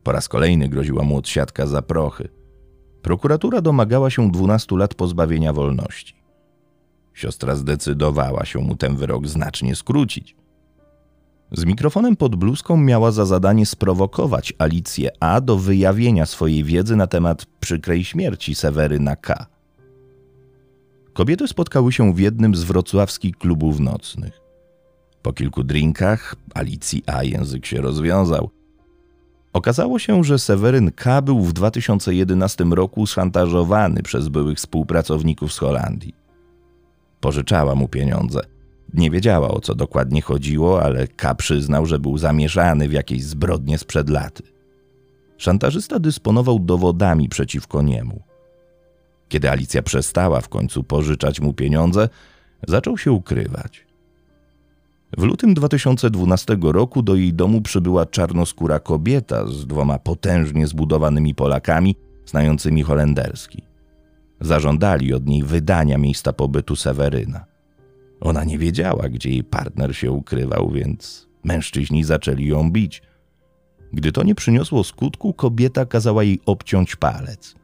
Po 0.03 0.13
raz 0.13 0.29
kolejny 0.29 0.69
groziła 0.69 1.03
mu 1.03 1.17
odsiadka 1.17 1.67
za 1.67 1.83
prochy. 1.83 2.29
Prokuratura 3.03 3.61
domagała 3.61 4.11
się 4.11 4.31
12 4.31 4.77
lat 4.77 4.95
pozbawienia 4.95 5.53
wolności. 5.53 6.15
Siostra 7.15 7.55
zdecydowała 7.57 8.45
się 8.45 8.59
mu 8.59 8.77
ten 8.77 8.97
wyrok 8.97 9.27
znacznie 9.29 9.77
skrócić. 9.77 10.37
Z 11.53 11.65
mikrofonem 11.65 12.17
pod 12.17 12.37
bluzką 12.37 12.77
miała 12.77 13.11
za 13.11 13.25
zadanie 13.25 13.67
sprowokować 13.67 14.53
Alicję 14.59 15.11
A 15.21 15.41
do 15.41 15.57
wyjawienia 15.57 16.27
swojej 16.27 16.65
wiedzy 16.65 16.97
na 16.97 17.07
temat 17.07 17.47
przykrej 17.61 18.05
śmierci 18.05 18.55
Seweryna 18.55 19.17
K. 19.17 19.47
Kobiety 21.13 21.49
spotkały 21.49 21.93
się 21.93 22.15
w 22.15 22.19
jednym 22.19 22.55
z 22.55 22.63
wrocławskich 22.65 23.37
klubów 23.37 23.81
nocnych. 23.81 24.41
Po 25.23 25.33
kilku 25.33 25.65
drinkach 25.65 26.35
Alicji 26.55 27.03
A 27.07 27.25
język 27.25 27.67
się 27.67 27.81
rozwiązał. 27.81 28.51
Okazało 29.53 29.99
się, 29.99 30.25
że 30.25 30.39
Seweryn 30.39 30.93
K. 30.93 31.23
był 31.23 31.41
w 31.41 31.53
2011 31.53 32.65
roku 32.65 33.07
szantażowany 33.07 34.03
przez 34.03 34.29
byłych 34.29 34.59
współpracowników 34.59 35.53
z 35.53 35.59
Holandii. 35.59 36.15
Pożyczała 37.21 37.75
mu 37.75 37.89
pieniądze. 37.89 38.41
Nie 38.95 39.11
wiedziała 39.11 39.49
o 39.49 39.61
co 39.61 39.75
dokładnie 39.75 40.23
chodziło, 40.23 40.83
ale 40.83 41.09
K. 41.09 41.35
przyznał, 41.35 41.87
że 41.87 41.99
był 41.99 42.19
zamieszany 42.19 42.89
w 42.89 42.93
jakieś 42.93 43.25
zbrodnie 43.25 43.79
sprzed 43.79 44.11
laty. 44.11 44.43
Szantażysta 45.39 45.99
dysponował 45.99 46.59
dowodami 46.59 47.29
przeciwko 47.29 47.83
niemu. 47.83 48.23
Kiedy 49.29 49.51
Alicja 49.51 49.83
przestała 49.83 50.41
w 50.41 50.49
końcu 50.49 50.85
pożyczać 50.85 51.41
mu 51.41 51.53
pieniądze, 51.55 52.09
zaczął 52.69 52.99
się 52.99 53.13
ukrywać. 53.13 53.88
W 55.17 55.23
lutym 55.23 55.55
2012 55.55 56.57
roku 56.63 57.03
do 57.03 57.15
jej 57.15 57.35
domu 57.35 57.61
przybyła 57.61 58.07
czarnoskóra 58.07 58.81
kobieta 58.81 59.47
z 59.47 59.67
dwoma 59.67 59.99
potężnie 59.99 60.67
zbudowanymi 60.67 61.35
Polakami, 61.35 61.97
znającymi 62.27 62.83
holenderski. 62.83 63.63
Zażądali 64.41 65.15
od 65.15 65.27
niej 65.27 65.43
wydania 65.43 65.99
miejsca 65.99 66.33
pobytu 66.33 66.77
Seweryna. 66.77 67.45
Ona 68.21 68.45
nie 68.45 68.59
wiedziała, 68.59 69.09
gdzie 69.09 69.31
jej 69.31 69.45
partner 69.45 69.97
się 69.97 70.13
ukrywał, 70.13 70.71
więc 70.71 71.29
mężczyźni 71.45 72.05
zaczęli 72.05 72.47
ją 72.47 72.71
bić. 72.71 73.03
Gdy 73.93 74.13
to 74.13 74.23
nie 74.23 74.35
przyniosło 74.35 74.85
skutku, 74.85 75.33
kobieta 75.33 75.87
kazała 75.87 76.25
jej 76.25 76.41
obciąć 76.47 76.97
palec. 76.97 77.55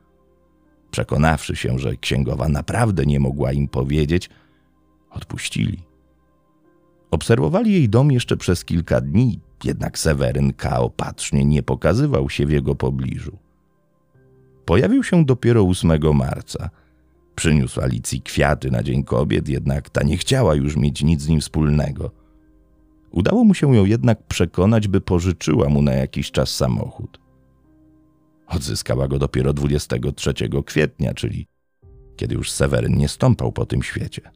Przekonawszy 0.91 1.57
się, 1.57 1.79
że 1.79 1.97
księgowa 1.97 2.49
naprawdę 2.49 3.07
nie 3.07 3.21
mogła 3.21 3.53
im 3.53 3.69
powiedzieć, 3.69 4.31
odpuścili. 5.11 5.94
Obserwowali 7.15 7.73
jej 7.73 7.89
dom 7.89 8.13
jeszcze 8.13 8.37
przez 8.37 8.65
kilka 8.65 9.01
dni, 9.01 9.41
jednak 9.65 9.99
Seweryn 9.99 10.53
K. 10.53 10.81
opatrznie 10.81 11.45
nie 11.45 11.63
pokazywał 11.63 12.31
się 12.31 12.47
w 12.47 12.51
jego 12.51 12.75
pobliżu. 12.75 13.39
Pojawił 14.65 15.03
się 15.03 15.25
dopiero 15.25 15.63
8 15.63 16.17
marca. 16.17 16.71
Przyniósł 17.35 17.81
Alicji 17.81 18.23
kwiaty 18.23 18.71
na 18.71 18.83
Dzień 18.83 19.05
Kobiet, 19.05 19.49
jednak 19.49 19.91
ta 19.91 20.03
nie 20.03 20.17
chciała 20.17 20.55
już 20.55 20.77
mieć 20.77 21.03
nic 21.03 21.23
z 21.23 21.29
nim 21.29 21.41
wspólnego. 21.41 22.11
Udało 23.11 23.45
mu 23.45 23.55
się 23.55 23.77
ją 23.77 23.85
jednak 23.85 24.23
przekonać, 24.23 24.89
by 24.89 25.01
pożyczyła 25.01 25.69
mu 25.69 25.83
na 25.83 25.93
jakiś 25.93 26.31
czas 26.31 26.51
samochód. 26.51 27.21
Odzyskała 28.47 29.09
go 29.09 29.19
dopiero 29.19 29.53
23 29.53 30.35
kwietnia, 30.67 31.15
czyli 31.15 31.47
kiedy 32.17 32.35
już 32.35 32.51
Seweryn 32.51 32.97
nie 32.97 33.09
stąpał 33.09 33.53
po 33.53 33.67
tym 33.67 33.83
świecie. 33.83 34.31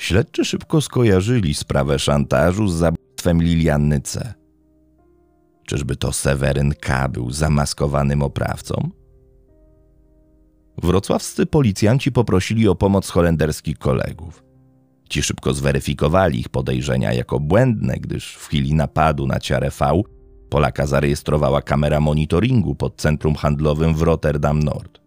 Śledczy 0.00 0.44
szybko 0.44 0.80
skojarzyli 0.80 1.54
sprawę 1.54 1.98
szantażu 1.98 2.68
z 2.68 2.74
zabójstwem 2.74 3.42
Lilianny 3.42 4.00
C. 4.00 4.34
Czyżby 5.66 5.96
to 5.96 6.12
Seweryn 6.12 6.74
K. 6.80 7.08
był 7.08 7.30
zamaskowanym 7.30 8.22
oprawcą? 8.22 8.90
Wrocławscy 10.82 11.46
policjanci 11.46 12.12
poprosili 12.12 12.68
o 12.68 12.74
pomoc 12.74 13.10
holenderskich 13.10 13.78
kolegów. 13.78 14.44
Ci 15.08 15.22
szybko 15.22 15.54
zweryfikowali 15.54 16.40
ich 16.40 16.48
podejrzenia 16.48 17.12
jako 17.12 17.40
błędne, 17.40 17.94
gdyż 17.96 18.34
w 18.34 18.46
chwili 18.46 18.74
napadu 18.74 19.26
na 19.26 19.40
Ciarę 19.40 19.70
V 19.70 20.02
Polaka 20.50 20.86
zarejestrowała 20.86 21.62
kamera 21.62 22.00
monitoringu 22.00 22.74
pod 22.74 22.96
centrum 22.96 23.34
handlowym 23.34 23.94
w 23.94 24.02
Rotterdam 24.02 24.62
Nord. 24.62 25.00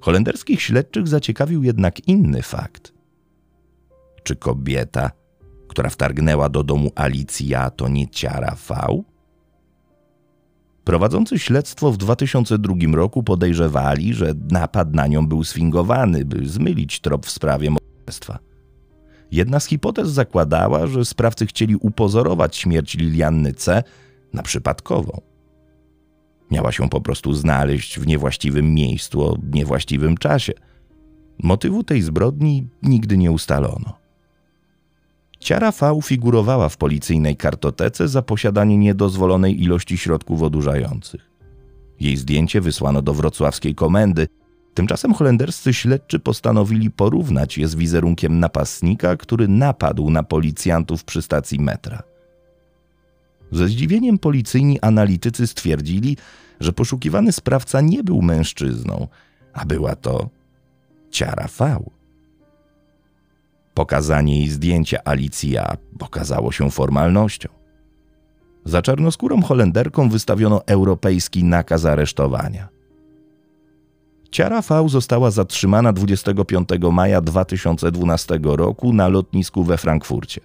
Holenderskich 0.00 0.62
śledczych 0.62 1.08
zaciekawił 1.08 1.62
jednak 1.62 2.08
inny 2.08 2.42
fakt. 2.42 2.91
Czy 4.22 4.36
kobieta, 4.36 5.10
która 5.68 5.90
wtargnęła 5.90 6.48
do 6.48 6.64
domu 6.64 6.90
Alicja, 6.94 7.70
to 7.70 7.88
nie 7.88 8.08
Ciara 8.08 8.56
V? 8.68 9.02
Prowadzący 10.84 11.38
śledztwo 11.38 11.92
w 11.92 11.96
2002 11.96 12.74
roku 12.92 13.22
podejrzewali, 13.22 14.14
że 14.14 14.34
napad 14.50 14.94
na 14.94 15.06
nią 15.06 15.26
był 15.26 15.44
sfingowany, 15.44 16.24
by 16.24 16.48
zmylić 16.48 17.00
trop 17.00 17.26
w 17.26 17.30
sprawie 17.30 17.70
morderstwa. 17.70 18.38
Jedna 19.30 19.60
z 19.60 19.66
hipotez 19.66 20.08
zakładała, 20.08 20.86
że 20.86 21.04
sprawcy 21.04 21.46
chcieli 21.46 21.76
upozorować 21.76 22.56
śmierć 22.56 22.94
Lilianny 22.94 23.52
C 23.52 23.82
na 24.32 24.42
przypadkową. 24.42 25.20
Miała 26.50 26.72
się 26.72 26.88
po 26.88 27.00
prostu 27.00 27.34
znaleźć 27.34 27.98
w 27.98 28.06
niewłaściwym 28.06 28.74
miejscu 28.74 29.22
o 29.22 29.36
niewłaściwym 29.52 30.16
czasie. 30.16 30.52
Motywu 31.42 31.84
tej 31.84 32.02
zbrodni 32.02 32.68
nigdy 32.82 33.18
nie 33.18 33.32
ustalono. 33.32 34.01
Ciara 35.42 35.72
V 35.72 36.00
figurowała 36.02 36.68
w 36.68 36.76
policyjnej 36.76 37.36
kartotece 37.36 38.08
za 38.08 38.22
posiadanie 38.22 38.78
niedozwolonej 38.78 39.62
ilości 39.62 39.98
środków 39.98 40.42
odurzających. 40.42 41.30
Jej 42.00 42.16
zdjęcie 42.16 42.60
wysłano 42.60 43.02
do 43.02 43.14
wrocławskiej 43.14 43.74
komendy. 43.74 44.28
Tymczasem 44.74 45.14
holenderscy 45.14 45.74
śledczy 45.74 46.18
postanowili 46.18 46.90
porównać 46.90 47.58
je 47.58 47.68
z 47.68 47.74
wizerunkiem 47.74 48.40
napastnika, 48.40 49.16
który 49.16 49.48
napadł 49.48 50.10
na 50.10 50.22
policjantów 50.22 51.04
przy 51.04 51.22
stacji 51.22 51.60
metra. 51.60 52.02
Ze 53.52 53.68
zdziwieniem 53.68 54.18
policyjni 54.18 54.80
analitycy 54.80 55.46
stwierdzili, 55.46 56.16
że 56.60 56.72
poszukiwany 56.72 57.32
sprawca 57.32 57.80
nie 57.80 58.04
był 58.04 58.22
mężczyzną, 58.22 59.08
a 59.52 59.64
była 59.64 59.96
to 59.96 60.28
Ciara 61.10 61.48
V. 61.58 61.82
Pokazanie 63.74 64.38
jej 64.38 64.48
zdjęcia 64.48 64.98
Alicja 65.04 65.76
okazało 66.00 66.52
się 66.52 66.70
formalnością. 66.70 67.48
Za 68.64 68.82
czarnoskórą 68.82 69.42
Holenderką 69.42 70.08
wystawiono 70.08 70.66
europejski 70.66 71.44
nakaz 71.44 71.84
aresztowania. 71.84 72.68
Ciara 74.30 74.62
V 74.62 74.88
została 74.88 75.30
zatrzymana 75.30 75.92
25 75.92 76.68
maja 76.92 77.20
2012 77.20 78.38
roku 78.42 78.92
na 78.92 79.08
lotnisku 79.08 79.64
we 79.64 79.78
Frankfurcie. 79.78 80.40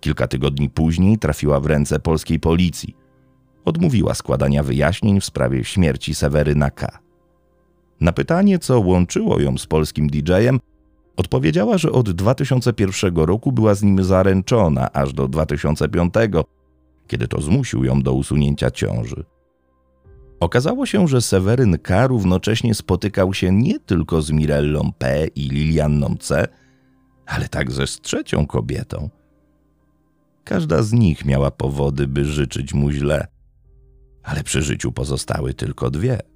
Kilka 0.00 0.26
tygodni 0.26 0.70
później 0.70 1.18
trafiła 1.18 1.60
w 1.60 1.66
ręce 1.66 1.98
polskiej 2.00 2.40
policji. 2.40 2.96
Odmówiła 3.64 4.14
składania 4.14 4.62
wyjaśnień 4.62 5.20
w 5.20 5.24
sprawie 5.24 5.64
śmierci 5.64 6.14
Seweryna 6.14 6.70
K. 6.70 6.98
Na 8.00 8.12
pytanie, 8.12 8.58
co 8.58 8.80
łączyło 8.80 9.40
ją 9.40 9.58
z 9.58 9.66
polskim 9.66 10.10
DJ-em, 10.10 10.60
Odpowiedziała, 11.16 11.78
że 11.78 11.92
od 11.92 12.10
2001 12.10 13.16
roku 13.16 13.52
była 13.52 13.74
z 13.74 13.82
nim 13.82 14.04
zaręczona 14.04 14.92
aż 14.92 15.12
do 15.12 15.28
2005, 15.28 16.14
kiedy 17.06 17.28
to 17.28 17.40
zmusił 17.40 17.84
ją 17.84 18.02
do 18.02 18.12
usunięcia 18.12 18.70
ciąży. 18.70 19.24
Okazało 20.40 20.86
się, 20.86 21.08
że 21.08 21.20
Seweryn 21.20 21.78
K. 21.78 22.06
równocześnie 22.06 22.74
spotykał 22.74 23.34
się 23.34 23.52
nie 23.52 23.80
tylko 23.80 24.22
z 24.22 24.30
Mirellą 24.30 24.92
P. 24.98 25.26
i 25.26 25.48
Lilianną 25.48 26.16
C., 26.20 26.48
ale 27.26 27.48
także 27.48 27.86
z 27.86 28.00
trzecią 28.00 28.46
kobietą. 28.46 29.10
Każda 30.44 30.82
z 30.82 30.92
nich 30.92 31.24
miała 31.24 31.50
powody, 31.50 32.06
by 32.06 32.24
życzyć 32.24 32.74
mu 32.74 32.90
źle, 32.90 33.26
ale 34.22 34.42
przy 34.42 34.62
życiu 34.62 34.92
pozostały 34.92 35.54
tylko 35.54 35.90
dwie– 35.90 36.20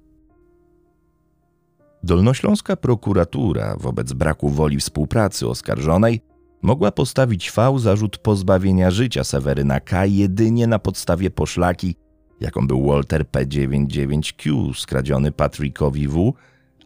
Dolnośląska 2.03 2.75
prokuratura 2.75 3.75
wobec 3.79 4.13
braku 4.13 4.49
woli 4.49 4.77
współpracy 4.77 5.47
oskarżonej 5.47 6.21
mogła 6.61 6.91
postawić 6.91 7.51
V 7.51 7.79
zarzut 7.79 8.17
pozbawienia 8.17 8.91
życia 8.91 9.23
Seweryna 9.23 9.79
K. 9.79 10.05
jedynie 10.05 10.67
na 10.67 10.79
podstawie 10.79 11.29
poszlaki, 11.29 11.95
jaką 12.39 12.67
był 12.67 12.87
Walter 12.87 13.23
P99Q 13.23 14.73
skradziony 14.73 15.31
Patrickowi 15.31 16.07
W., 16.07 16.33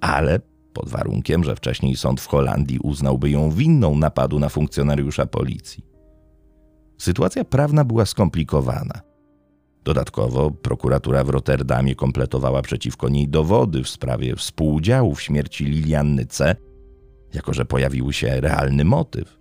ale 0.02 0.40
pod 0.74 0.90
warunkiem, 0.90 1.44
że 1.44 1.56
wcześniej 1.56 1.96
sąd 1.96 2.22
w 2.22 2.28
Holandii 2.28 2.80
uznałby 2.80 3.30
ją 3.30 3.52
winną 3.52 3.96
napadu 3.96 4.40
na 4.40 4.50
funkcjonariusza 4.50 5.26
policji. 5.26 5.86
Sytuacja 6.98 7.46
prawna 7.46 7.84
była 7.84 8.06
skomplikowana– 8.06 9.02
Dodatkowo 9.86 10.52
prokuratura 10.52 11.24
w 11.24 11.30
Rotterdamie 11.30 11.96
kompletowała 11.96 12.62
przeciwko 12.62 13.10
niej 13.10 13.28
dowody 13.28 13.84
w 13.84 13.90
sprawie 13.90 14.36
współudziału 14.36 15.16
w 15.16 15.22
śmierci 15.22 15.66
Lilianny 15.66 16.26
C., 16.26 16.56
jako 17.34 17.54
że 17.54 17.66
pojawił 17.66 18.14
się 18.14 18.42
realny 18.42 18.86
motyw. 18.86 19.38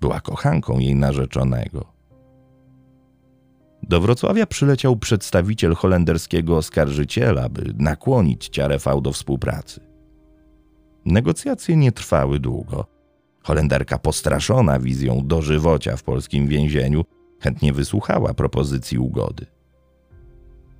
Była 0.00 0.20
kochanką 0.20 0.78
jej 0.78 0.94
narzeczonego. 0.94 1.92
Do 3.82 4.00
Wrocławia 4.00 4.46
przyleciał 4.46 4.96
przedstawiciel 4.96 5.74
holenderskiego 5.74 6.56
oskarżyciela, 6.56 7.48
by 7.48 7.74
nakłonić 7.78 8.48
Ciarę 8.48 8.78
V 8.78 9.00
do 9.00 9.12
współpracy. 9.12 9.80
Negocjacje 11.04 11.76
nie 11.76 11.92
trwały 11.92 12.40
długo. 12.40 12.86
Holenderka 13.42 13.98
postraszona 13.98 14.78
wizją 14.78 15.20
dożywocia 15.26 15.96
w 15.96 16.02
polskim 16.02 16.48
więzieniu 16.48 17.04
chętnie 17.42 17.72
wysłuchała 17.72 18.34
propozycji 18.34 18.98
ugody. 18.98 19.46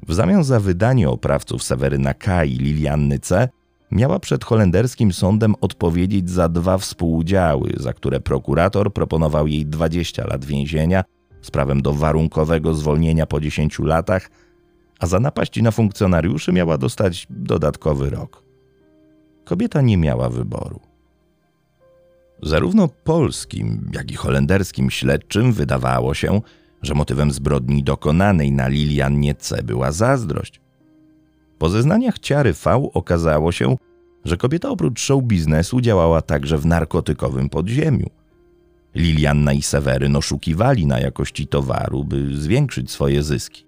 W 0.09 0.15
zamian 0.15 0.45
za 0.45 0.61
wydanie 0.61 1.11
oprawców 1.11 1.63
Seweryna 1.63 2.15
K. 2.15 2.45
i 2.45 2.57
Lilianny 2.57 3.19
C. 3.19 3.49
miała 3.91 4.19
przed 4.19 4.45
holenderskim 4.45 5.13
sądem 5.13 5.55
odpowiedzieć 5.61 6.31
za 6.31 6.49
dwa 6.49 6.79
współudziały, 6.79 7.73
za 7.77 7.93
które 7.93 8.21
prokurator 8.21 8.93
proponował 8.93 9.47
jej 9.47 9.67
20 9.67 10.27
lat 10.27 10.45
więzienia 10.45 11.05
z 11.43 11.51
prawem 11.51 11.83
do 11.83 11.93
warunkowego 11.93 12.75
zwolnienia 12.75 13.27
po 13.27 13.41
10 13.41 13.79
latach, 13.79 14.31
a 15.01 15.07
za 15.07 15.21
napaść 15.21 15.63
na 15.63 15.71
funkcjonariuszy 15.71 16.53
miała 16.53 16.79
dostać 16.79 17.27
dodatkowy 17.31 18.11
rok. 18.11 18.43
Kobieta 19.45 19.81
nie 19.81 19.97
miała 19.97 20.29
wyboru. 20.29 20.92
Zarówno 22.43 22.89
polskim, 22.89 23.91
jak 23.95 24.11
i 24.11 24.15
holenderskim 24.15 24.91
śledczym 24.91 25.53
wydawało 25.53 26.15
się, 26.15 26.41
że 26.83 26.95
motywem 26.95 27.33
zbrodni 27.33 27.85
dokonanej 27.85 28.53
na 28.53 28.69
Liliannie 28.69 29.35
C 29.35 29.63
była 29.63 29.93
zazdrość. 29.93 30.61
Po 31.59 31.69
zeznaniach 31.69 32.19
Ciary 32.19 32.53
V 32.53 32.91
okazało 32.95 33.53
się, 33.53 33.77
że 34.25 34.37
kobieta 34.37 34.71
oprócz 34.71 35.01
show 35.01 35.23
biznesu 35.25 35.81
działała 35.81 36.23
także 36.23 36.59
w 36.59 36.67
narkotykowym 36.67 37.49
podziemiu. 37.49 38.11
Lilianna 38.95 39.53
i 39.53 39.63
Seweryn 39.63 40.17
oszukiwali 40.17 40.87
na 40.87 41.01
jakości 41.01 41.47
towaru, 41.47 42.05
by 42.05 42.37
zwiększyć 42.37 42.91
swoje 42.91 43.23
zyski. 43.23 43.67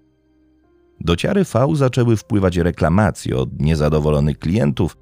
Do 1.01 1.15
Ciary 1.15 1.43
V 1.43 1.75
zaczęły 1.75 2.17
wpływać 2.17 2.57
reklamacje 2.57 3.37
od 3.37 3.61
niezadowolonych 3.61 4.39
klientów, 4.39 4.97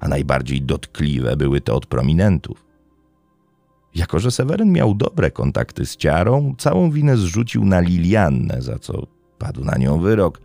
a 0.00 0.08
najbardziej 0.08 0.62
dotkliwe 0.62 1.36
były 1.36 1.60
te 1.60 1.74
od 1.74 1.86
prominentów. 1.86 2.67
Jako, 3.94 4.18
że 4.18 4.30
Seweryn 4.30 4.72
miał 4.72 4.94
dobre 4.94 5.30
kontakty 5.30 5.86
z 5.86 5.96
Ciarą, 5.96 6.54
całą 6.58 6.90
winę 6.90 7.16
zrzucił 7.16 7.64
na 7.64 7.80
Liliannę, 7.80 8.62
za 8.62 8.78
co 8.78 9.06
padł 9.38 9.64
na 9.64 9.76
nią 9.76 10.00
wyrok. 10.00 10.40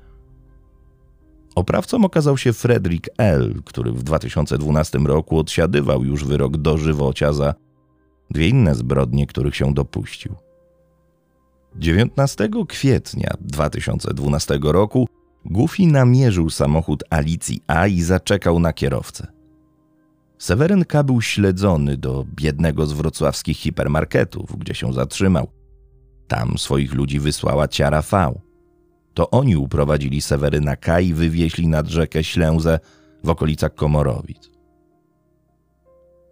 Oprawcą 1.55 2.05
okazał 2.05 2.37
się 2.37 2.53
Frederick 2.53 3.09
L., 3.17 3.61
który 3.65 3.91
w 3.91 4.03
2012 4.03 4.99
roku 4.99 5.37
odsiadywał 5.37 6.03
już 6.03 6.25
wyrok 6.25 6.57
dożywocia 6.57 7.33
za 7.33 7.53
dwie 8.29 8.47
inne 8.47 8.75
zbrodnie, 8.75 9.27
których 9.27 9.55
się 9.55 9.73
dopuścił. 9.73 10.35
19 11.75 12.49
kwietnia 12.67 13.33
2012 13.41 14.59
roku 14.63 15.07
Goofy 15.45 15.87
namierzył 15.87 16.49
samochód 16.49 17.03
Alicji 17.09 17.61
A 17.67 17.87
i 17.87 18.01
zaczekał 18.01 18.59
na 18.59 18.73
kierowcę. 18.73 19.42
Seweryn 20.43 20.85
K. 20.85 21.03
był 21.03 21.21
śledzony 21.21 21.97
do 21.97 22.25
jednego 22.39 22.85
z 22.85 22.93
wrocławskich 22.93 23.57
hipermarketów, 23.57 24.59
gdzie 24.59 24.73
się 24.75 24.93
zatrzymał. 24.93 25.47
Tam 26.27 26.57
swoich 26.57 26.93
ludzi 26.93 27.19
wysłała 27.19 27.67
Ciara 27.67 28.01
V. 28.01 28.39
To 29.13 29.29
oni 29.29 29.55
uprowadzili 29.55 30.21
Seweryna 30.21 30.75
K. 30.75 30.99
i 30.99 31.13
wywieźli 31.13 31.67
nad 31.67 31.87
rzekę 31.87 32.23
Ślęzę 32.23 32.79
w 33.23 33.29
okolicach 33.29 33.75
Komorowic. 33.75 34.49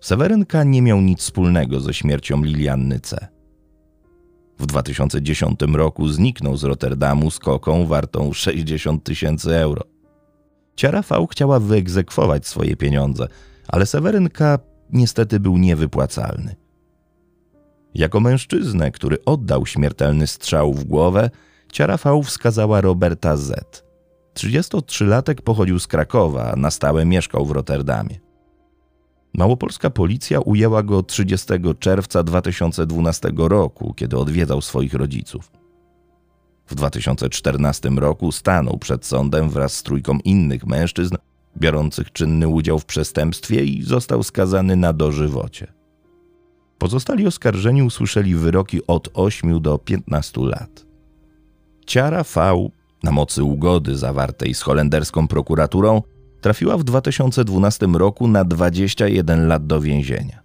Seweryn 0.02 0.46
K. 0.46 0.64
nie 0.64 0.82
miał 0.82 1.02
nic 1.02 1.20
wspólnego 1.20 1.80
ze 1.80 1.94
śmiercią 1.94 2.44
Lilianny 2.44 3.00
C. 3.00 3.28
W 4.60 4.66
2010 4.66 5.60
roku 5.74 6.08
zniknął 6.08 6.58
z 6.58 6.64
Rotterdamu 6.64 7.32
z 7.32 7.40
koką 7.40 7.86
wartą 7.86 8.34
60 8.34 9.04
tysięcy 9.04 9.56
euro. 9.56 9.84
Ciara 10.76 11.02
V 11.02 11.28
chciała 11.32 11.60
wyegzekwować 11.60 12.48
swoje 12.48 12.76
pieniądze– 12.76 13.28
ale 13.72 13.86
Sewerynka 13.86 14.60
niestety 14.90 15.40
był 15.40 15.58
niewypłacalny. 15.58 16.56
Jako 17.96 18.20
mężczyznę, 18.20 18.92
który 18.92 19.26
oddał 19.26 19.66
śmiertelny 19.66 20.28
strzał 20.28 20.74
w 20.74 20.84
głowę, 20.84 21.30
Ciara 21.72 21.98
V 21.98 22.24
wskazała 22.24 22.82
Roberta 22.82 23.38
Z. 23.38 23.84
33-latek 24.34 25.42
pochodził 25.42 25.80
z 25.80 25.88
Krakowa, 25.88 26.54
na 26.58 26.72
stałe 26.72 27.06
mieszkał 27.06 27.46
w 27.46 27.52
Rotterdamie. 27.52 28.20
Małopolska 29.34 29.90
policja 29.90 30.40
ujęła 30.40 30.84
go 30.84 31.04
30 31.04 31.48
czerwca 31.80 32.24
2012 32.24 33.32
roku, 33.38 33.94
kiedy 33.94 34.18
odwiedzał 34.18 34.62
swoich 34.62 34.94
rodziców. 34.94 35.52
W 36.68 36.76
2014 36.76 37.90
roku 37.90 38.32
stanął 38.32 38.78
przed 38.78 39.06
sądem 39.06 39.50
wraz 39.50 39.74
z 39.74 39.84
trójką 39.84 40.20
innych 40.24 40.66
mężczyzn 40.68 41.16
biorących 41.58 42.12
czynny 42.12 42.48
udział 42.48 42.80
w 42.80 42.86
przestępstwie 42.86 43.64
i 43.64 43.84
został 43.84 44.24
skazany 44.24 44.76
na 44.76 44.94
dożywocie. 44.94 45.74
Pozostali 46.78 47.28
oskarżeni 47.28 47.84
usłyszeli 47.84 48.36
wyroki 48.36 48.88
od 48.88 49.10
8 49.14 49.62
do 49.62 49.78
15 49.78 50.42
lat. 50.42 50.86
Ciara 51.86 52.24
V, 52.24 52.70
na 53.04 53.12
mocy 53.12 53.44
ugody 53.44 53.98
zawartej 53.98 54.54
z 54.54 54.62
holenderską 54.62 55.28
prokuraturą, 55.28 56.02
trafiła 56.42 56.78
w 56.78 56.84
2012 56.84 57.88
roku 57.94 58.28
na 58.28 58.46
21 58.46 59.48
lat 59.48 59.68
do 59.68 59.82
więzienia. 59.82 60.42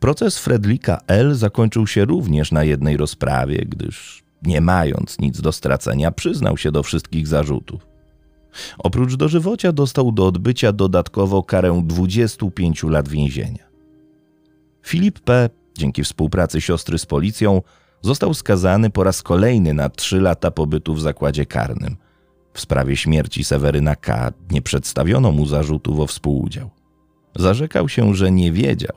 Proces 0.00 0.38
Fredlika 0.38 1.00
L. 1.06 1.34
zakończył 1.34 1.86
się 1.86 2.04
również 2.04 2.52
na 2.52 2.64
jednej 2.64 2.96
rozprawie, 2.96 3.58
gdyż 3.68 4.24
nie 4.42 4.60
mając 4.60 5.18
nic 5.18 5.40
do 5.40 5.52
stracenia, 5.52 6.10
przyznał 6.10 6.56
się 6.56 6.72
do 6.72 6.82
wszystkich 6.82 7.26
zarzutów. 7.26 7.95
Oprócz 8.78 9.14
dożywocia 9.14 9.72
dostał 9.72 10.12
do 10.12 10.26
odbycia 10.26 10.72
dodatkowo 10.72 11.42
karę 11.42 11.82
25 11.84 12.82
lat 12.82 13.08
więzienia. 13.08 13.66
Filip 14.82 15.20
P., 15.20 15.50
dzięki 15.78 16.04
współpracy 16.04 16.60
siostry 16.60 16.98
z 16.98 17.06
policją, 17.06 17.62
został 18.02 18.34
skazany 18.34 18.90
po 18.90 19.04
raz 19.04 19.22
kolejny 19.22 19.74
na 19.74 19.90
3 19.90 20.20
lata 20.20 20.50
pobytu 20.50 20.94
w 20.94 21.00
zakładzie 21.00 21.46
karnym. 21.46 21.96
W 22.52 22.60
sprawie 22.60 22.96
śmierci 22.96 23.44
Seweryna 23.44 23.96
K. 23.96 24.32
nie 24.50 24.62
przedstawiono 24.62 25.32
mu 25.32 25.46
zarzutów 25.46 26.00
o 26.00 26.06
współudział. 26.06 26.70
Zarzekał 27.36 27.88
się, 27.88 28.14
że 28.14 28.30
nie 28.30 28.52
wiedział, 28.52 28.96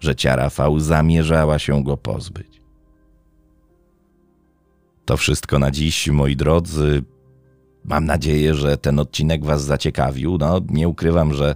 że 0.00 0.14
ciara 0.14 0.50
V 0.50 0.80
zamierzała 0.80 1.58
się 1.58 1.84
go 1.84 1.96
pozbyć. 1.96 2.62
To 5.04 5.16
wszystko 5.16 5.58
na 5.58 5.70
dziś, 5.70 6.08
moi 6.08 6.36
drodzy. 6.36 7.02
Mam 7.84 8.04
nadzieję, 8.04 8.54
że 8.54 8.76
ten 8.76 8.98
odcinek 8.98 9.44
Was 9.44 9.64
zaciekawił. 9.64 10.38
No, 10.38 10.60
nie 10.68 10.88
ukrywam, 10.88 11.34
że 11.34 11.54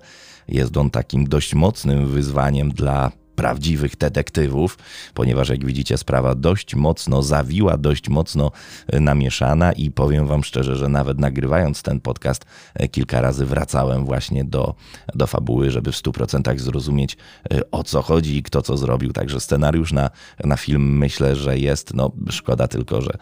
jest 0.48 0.76
on 0.76 0.90
takim 0.90 1.28
dość 1.28 1.54
mocnym 1.54 2.06
wyzwaniem 2.08 2.70
dla 2.70 3.12
prawdziwych 3.36 3.96
detektywów, 3.96 4.78
ponieważ 5.14 5.48
jak 5.48 5.64
widzicie 5.64 5.98
sprawa 5.98 6.34
dość 6.34 6.74
mocno 6.74 7.22
zawiła, 7.22 7.76
dość 7.76 8.08
mocno 8.08 8.50
e, 8.86 9.00
namieszana 9.00 9.72
i 9.72 9.90
powiem 9.90 10.26
wam 10.26 10.44
szczerze, 10.44 10.76
że 10.76 10.88
nawet 10.88 11.18
nagrywając 11.18 11.82
ten 11.82 12.00
podcast 12.00 12.44
e, 12.74 12.88
kilka 12.88 13.20
razy 13.20 13.46
wracałem 13.46 14.04
właśnie 14.04 14.44
do, 14.44 14.74
do 15.14 15.26
fabuły, 15.26 15.70
żeby 15.70 15.92
w 15.92 15.96
100% 15.96 16.58
zrozumieć 16.58 17.16
e, 17.52 17.70
o 17.70 17.84
co 17.84 18.02
chodzi 18.02 18.36
i 18.36 18.42
kto 18.42 18.62
co 18.62 18.76
zrobił. 18.76 19.12
Także 19.12 19.40
scenariusz 19.40 19.92
na, 19.92 20.10
na 20.44 20.56
film 20.56 20.98
myślę, 20.98 21.36
że 21.36 21.58
jest, 21.58 21.94
no 21.94 22.12
szkoda 22.30 22.68
tylko, 22.68 23.02
że 23.02 23.18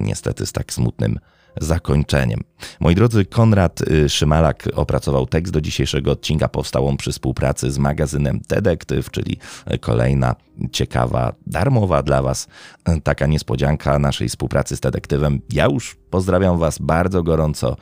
niestety 0.00 0.46
z 0.46 0.52
tak 0.52 0.72
smutnym 0.72 1.18
zakończeniem. 1.60 2.40
Moi 2.80 2.94
drodzy, 2.94 3.24
Konrad 3.24 3.82
y, 3.82 4.08
Szymalak 4.08 4.68
opracował 4.74 5.26
tekst 5.26 5.52
do 5.52 5.60
dzisiejszego 5.60 6.12
odcinka. 6.12 6.48
Powstał 6.48 6.88
on 6.88 6.96
przy 6.96 7.12
współpracy 7.12 7.70
z 7.70 7.78
magazynem 7.78 8.40
Detektyw, 8.48 9.10
czyli 9.10 9.36
kolejna 9.80 10.34
ciekawa, 10.72 11.32
darmowa 11.46 12.02
dla 12.02 12.22
Was 12.22 12.48
y, 12.88 13.00
taka 13.00 13.26
niespodzianka 13.26 13.98
naszej 13.98 14.28
współpracy 14.28 14.76
z 14.76 14.80
detektywem. 14.80 15.40
Ja 15.52 15.64
już 15.64 15.96
pozdrawiam 16.10 16.58
Was 16.58 16.78
bardzo 16.78 17.22
gorąco 17.22 17.76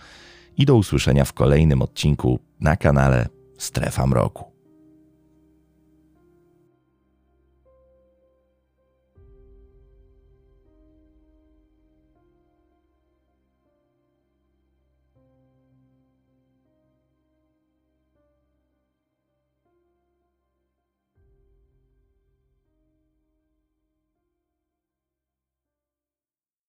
i 0.57 0.67
do 0.67 0.77
usłyszenia 0.77 1.25
w 1.25 1.33
kolejnym 1.33 1.83
odcinku 1.83 2.39
na 2.61 2.77
kanale 2.77 3.29
Strefa 3.59 4.07
Mroku. 4.07 4.54